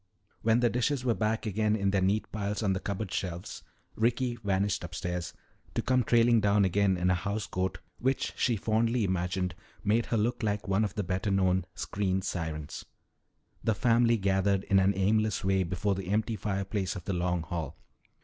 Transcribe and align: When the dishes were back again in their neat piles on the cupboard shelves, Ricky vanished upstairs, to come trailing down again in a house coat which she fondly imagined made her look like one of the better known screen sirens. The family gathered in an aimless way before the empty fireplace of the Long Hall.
When 0.41 0.61
the 0.61 0.69
dishes 0.71 1.05
were 1.05 1.13
back 1.13 1.45
again 1.45 1.75
in 1.75 1.91
their 1.91 2.01
neat 2.01 2.31
piles 2.31 2.63
on 2.63 2.73
the 2.73 2.79
cupboard 2.79 3.11
shelves, 3.11 3.61
Ricky 3.95 4.35
vanished 4.43 4.83
upstairs, 4.83 5.35
to 5.75 5.83
come 5.83 6.03
trailing 6.03 6.41
down 6.41 6.65
again 6.65 6.97
in 6.97 7.11
a 7.11 7.13
house 7.13 7.45
coat 7.45 7.77
which 7.99 8.33
she 8.35 8.55
fondly 8.55 9.03
imagined 9.03 9.53
made 9.83 10.07
her 10.07 10.17
look 10.17 10.41
like 10.41 10.67
one 10.67 10.83
of 10.83 10.95
the 10.95 11.03
better 11.03 11.29
known 11.29 11.65
screen 11.75 12.23
sirens. 12.23 12.83
The 13.63 13.75
family 13.75 14.17
gathered 14.17 14.63
in 14.63 14.79
an 14.79 14.95
aimless 14.97 15.45
way 15.45 15.61
before 15.61 15.93
the 15.93 16.07
empty 16.07 16.35
fireplace 16.35 16.95
of 16.95 17.05
the 17.05 17.13
Long 17.13 17.43
Hall. 17.43 17.77